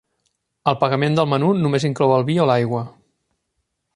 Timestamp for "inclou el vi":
1.91-2.39